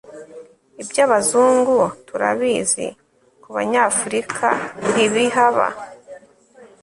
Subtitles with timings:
[0.81, 2.87] ibyabazungu turabizi
[3.43, 5.67] kubanyafrikantibihaba